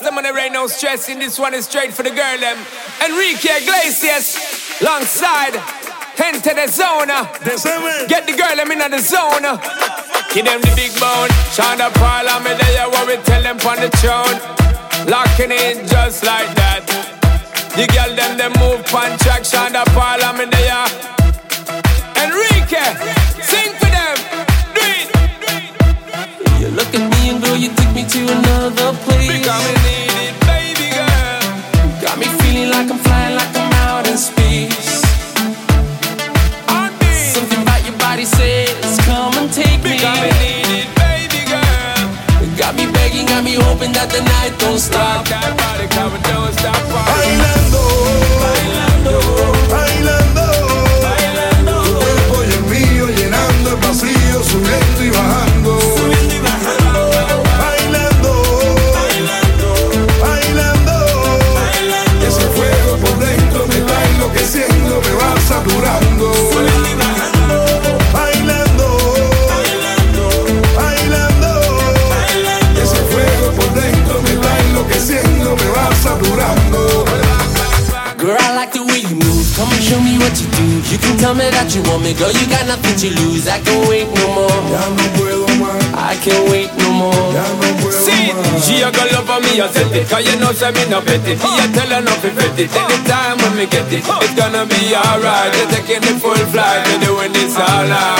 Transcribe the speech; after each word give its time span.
Rasta 0.00 0.14
money 0.14 0.30
rain 0.30 0.52
no 0.52 0.68
stressing. 0.68 1.18
This 1.18 1.40
one 1.40 1.54
is 1.54 1.64
straight 1.64 1.92
for 1.92 2.04
the 2.04 2.10
girl 2.10 2.38
them. 2.38 2.56
Enrique 3.04 3.50
Iglesias, 3.50 4.80
alongside. 4.80 5.58
Enter 6.22 6.54
the 6.54 6.68
zone. 6.68 7.08
Get 8.06 8.24
the 8.24 8.36
girl 8.38 8.54
them 8.54 8.70
in 8.70 8.78
the 8.78 9.00
zone. 9.00 9.42
Give 10.32 10.44
them 10.44 10.60
the 10.60 10.72
big 10.76 10.94
bone. 11.00 11.30
Sean 11.50 11.78
Da 11.78 11.90
Paul, 11.90 12.28
I'm 12.30 12.44
there. 12.44 12.88
What 12.88 13.08
we 13.08 13.16
tell 13.24 13.42
them 13.42 13.58
on 13.66 13.80
the 13.82 13.90
throne. 13.98 14.38
Locking 15.10 15.50
in 15.50 15.84
just 15.88 16.22
like 16.22 16.54
that. 16.54 16.86
The 17.74 17.88
girl 17.90 18.14
them 18.14 18.38
they 18.38 18.50
move 18.60 18.86
pan 18.86 19.18
track. 19.18 19.44
Sean 19.44 19.72
Da 19.72 19.84
Paul, 19.86 20.22
I'm 20.22 20.48
there. 20.48 21.17
Hoping 43.68 43.92
that 43.92 44.08
the 44.10 44.22
night 44.22 44.52
don't 44.58 44.78
stop. 44.78 45.28
That 45.28 45.52
body, 45.60 45.86
come 45.92 46.12
and 46.16 46.24
don't 46.24 46.52
stop. 46.56 46.80
Bailando, 46.88 47.84
bailando, 48.42 49.57
Come 79.68 79.76
and 79.76 79.84
show 79.84 80.00
me 80.00 80.16
what 80.16 80.32
you 80.40 80.48
do. 80.56 80.64
You 80.88 80.96
can 80.96 81.20
tell 81.20 81.34
me 81.36 81.44
that 81.52 81.68
you 81.76 81.84
want 81.84 82.00
me, 82.00 82.16
girl. 82.16 82.32
You 82.32 82.48
got 82.48 82.64
nothing 82.64 82.96
to 83.04 83.08
lose. 83.20 83.44
I 83.52 83.60
can't 83.60 83.84
wait 83.84 84.08
no 84.08 84.24
more. 84.32 84.48
Ya 84.72 84.80
no 84.96 85.04
puedo 85.12 85.44
más, 85.60 85.76
I 85.92 86.16
can't 86.24 86.48
wait 86.48 86.72
no 86.80 86.88
more. 86.88 87.12
ya 87.36 87.44
no 87.60 87.68
puedo 87.84 87.92
See, 87.92 88.32
más. 88.32 88.64
she 88.64 88.80
a 88.80 88.88
go 88.88 89.04
love 89.12 89.28
me, 89.44 89.60
I 89.60 89.68
set 89.68 89.92
it 89.92 90.08
Cause 90.08 90.24
you 90.24 90.40
know 90.40 90.52
say 90.56 90.72
me 90.72 90.88
no 90.88 91.04
bet 91.04 91.20
it 91.28 91.36
Me 91.36 91.50
a 91.60 91.66
tell 91.76 91.90
her 91.92 92.00
not 92.00 92.16
to 92.24 92.30
bet 92.32 92.56
it 92.58 92.72
Anytime 92.72 93.36
when 93.44 93.52
me 93.60 93.66
get 93.68 93.92
it 93.92 94.00
It's 94.00 94.34
gonna 94.34 94.64
be 94.64 94.96
alright 94.96 95.52
You're 95.52 95.68
taking 95.68 96.00
the 96.00 96.16
full 96.18 96.34
flight 96.48 96.88
You're 96.88 97.12
doing 97.12 97.32
this 97.36 97.54
all 97.60 97.84
night 97.84 98.17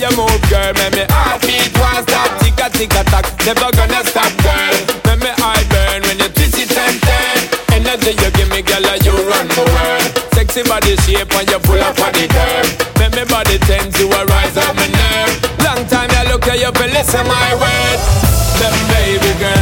you 0.00 0.10
move 0.16 0.40
girl. 0.48 0.72
Make 0.80 0.96
me 0.96 1.04
heartbeat 1.12 1.70
one 1.76 2.00
stop, 2.08 2.32
tick 2.40 2.56
a 2.56 2.66
tick 2.72 2.96
a 2.96 3.04
tock 3.12 3.28
Never 3.44 3.68
gonna 3.76 4.00
stop 4.08 4.32
girl. 4.40 4.74
Make 5.04 5.20
me 5.20 5.30
eye 5.44 5.64
burn 5.68 6.00
when 6.08 6.18
you 6.18 6.28
twist 6.32 6.56
it 6.56 6.72
and 6.72 6.96
turn. 7.04 7.38
Energy 7.76 8.16
you 8.16 8.30
give 8.32 8.48
me 8.48 8.64
girl, 8.64 8.86
you 9.04 9.12
run 9.28 9.46
the 9.52 9.64
world. 9.68 10.08
Sexy 10.34 10.62
body 10.64 10.96
shape 11.04 11.30
and 11.36 11.48
you 11.50 11.60
pull 11.60 11.80
up 11.80 12.00
on 12.00 12.12
the 12.16 12.26
curve 12.26 12.68
Make 12.98 13.12
me 13.12 13.24
body 13.28 13.58
tense, 13.68 13.98
you 14.00 14.08
a 14.08 14.24
rise 14.24 14.56
up 14.56 14.74
my 14.74 14.88
nerve. 14.88 15.36
Long 15.62 15.86
time 15.86 16.08
you 16.10 16.32
look 16.32 16.48
at 16.48 16.58
you, 16.58 16.72
but 16.72 16.88
listen 16.90 17.26
my 17.28 17.54
word 17.60 17.98
Then 18.58 18.74
baby 18.88 19.38
girl 19.38 19.59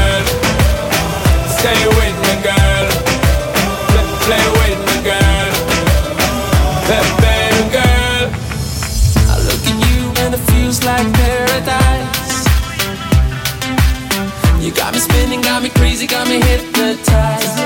You 14.68 14.74
got 14.74 14.92
me 14.92 15.00
spinning, 15.00 15.40
got 15.40 15.62
me 15.62 15.70
crazy, 15.70 16.06
got 16.06 16.28
me 16.28 16.42
hypnotized. 16.42 17.56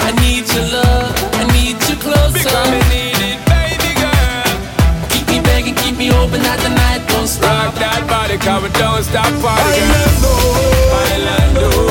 I 0.00 0.10
need 0.22 0.48
your 0.48 0.64
love, 0.72 1.12
I 1.34 1.44
need 1.52 1.76
you 1.84 1.96
closer. 2.00 2.48
Becoming 2.48 2.88
needed, 2.88 3.44
baby 3.44 3.92
girl 4.00 4.48
Keep 5.10 5.28
me 5.28 5.40
begging, 5.42 5.74
keep 5.74 5.98
me 5.98 6.06
hoping 6.06 6.40
that 6.40 6.58
the 6.64 6.70
night 6.70 7.06
don't 7.10 7.26
stop. 7.28 7.44
Rock 7.44 7.74
that 7.74 8.08
body, 8.08 8.38
come 8.38 8.64
and 8.64 8.72
don't 8.72 9.04
stop 9.04 9.28
party 9.44 9.84
Bailando, 9.84 10.32
Bailando, 10.96 11.87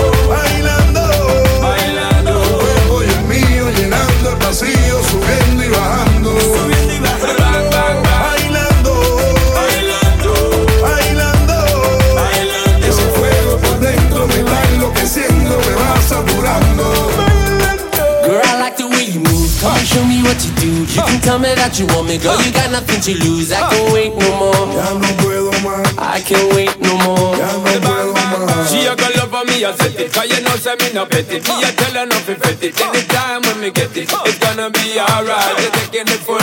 show 19.88 20.04
me 20.04 20.20
what 20.22 20.36
you 20.44 20.52
do. 20.60 20.72
You 20.84 21.02
can 21.08 21.20
tell 21.24 21.40
me 21.40 21.56
that 21.56 21.80
you 21.80 21.88
want 21.96 22.12
me, 22.12 22.20
girl. 22.20 22.36
You 22.44 22.52
got 22.52 22.72
nothing 22.72 23.00
to 23.00 23.14
lose. 23.24 23.52
I 23.56 23.64
can't 23.72 23.94
wait 23.96 24.12
no 24.12 24.30
more. 24.36 24.68
Ya 24.76 24.92
no 25.00 25.10
puedo 25.24 25.52
más, 25.64 25.88
I 25.98 26.20
can't 26.20 26.54
wait 26.54 26.76
no 26.84 26.94
more. 27.08 27.38
ya 27.40 27.48
no 27.56 27.64
puedo 27.64 28.14
más. 28.14 28.28
She 28.68 28.86
a 28.86 28.96
go 28.96 29.08
love 29.16 29.48
me, 29.48 29.64
I 29.64 29.72
set 29.72 29.96
it 30.00 30.12
Cause 30.12 30.28
you 30.28 30.44
know 30.44 30.56
say 30.60 30.76
me 30.76 30.92
no 30.94 31.06
bet 31.06 31.32
it 31.32 31.48
Me 31.48 31.64
a 31.64 31.72
tell 31.72 31.94
her 31.96 32.06
not 32.06 32.20
to 32.28 32.36
bet 32.36 32.62
it 32.62 32.76
Anytime 32.76 33.42
when 33.44 33.62
me 33.62 33.72
get 33.72 33.96
it 33.96 34.12
It's 34.12 34.40
gonna 34.40 34.70
be 34.70 35.00
alright 35.00 35.56
You're 35.60 35.72
taking 35.72 36.06
the 36.06 36.20
full 36.20 36.37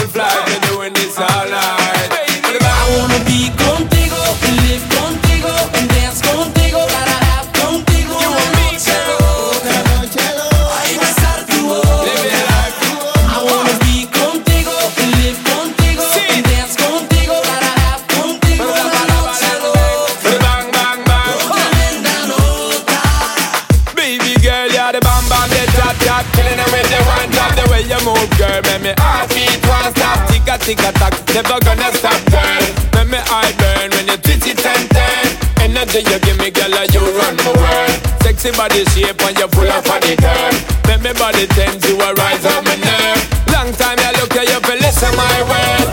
With 26.84 26.92
the 26.92 27.00
one 27.08 27.30
drop 27.32 27.50
The 27.56 27.64
way 27.72 27.80
you 27.88 27.96
move, 28.04 28.28
girl 28.36 28.60
Make 28.68 28.82
me 28.84 28.92
heartbeat 29.00 29.56
one 29.64 29.88
stop. 29.96 30.28
Tick 30.28 30.44
a 30.44 30.60
tick 30.60 30.84
tock 31.00 31.16
Never 31.32 31.56
gonna 31.64 31.88
stop, 31.96 32.20
girl. 32.28 32.60
Make 32.92 33.08
me 33.08 33.20
eye 33.24 33.52
burn 33.56 33.88
When 33.96 34.04
you 34.12 34.20
twist 34.20 34.44
it 34.44 34.60
and 34.60 34.84
turn. 34.92 35.26
Energy 35.64 36.04
you 36.04 36.20
give 36.20 36.36
me, 36.36 36.52
girl 36.52 36.76
You 36.92 37.00
run 37.16 37.40
the 37.40 37.56
world? 37.56 37.96
Sexy 38.20 38.52
body 38.52 38.84
shape 38.92 39.16
And 39.24 39.32
you 39.32 39.48
up 39.48 39.88
on 39.88 40.00
the 40.04 40.12
curve 40.20 40.60
Make 40.84 41.00
me 41.00 41.12
body 41.16 41.48
tense 41.56 41.88
You 41.88 41.96
a 42.04 42.12
rise 42.20 42.44
up 42.44 42.60
my 42.68 42.76
nerve. 42.76 43.20
Long 43.48 43.72
time 43.72 43.96
you 44.04 44.12
look 44.20 44.36
at 44.36 44.44
you 44.44 44.60
For 44.60 44.76
listen 44.76 45.12
my 45.16 45.40
word 45.48 45.88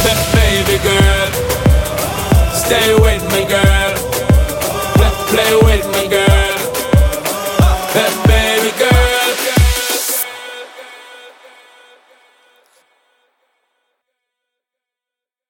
Ba- 0.00 0.24
Baby 0.32 0.80
girl 0.80 1.28
Stay 2.56 2.94
with 2.94 3.24
me, 3.34 3.44
girl. 3.44 3.92
Play, 4.96 5.12
play 5.28 5.54
with 5.66 5.80